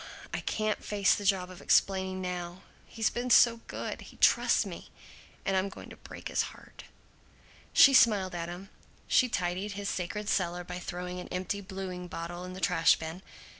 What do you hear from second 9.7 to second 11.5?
his sacred cellar by throwing an